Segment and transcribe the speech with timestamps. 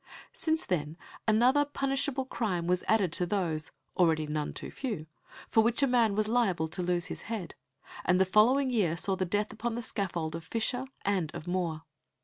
[0.33, 0.97] Since then
[1.27, 5.05] another punishable crime was added to those, already none too few,
[5.47, 7.53] for which a man was liable to lose his head,
[8.03, 11.83] and the following year saw the death upon the scaffold of Fisher and of More.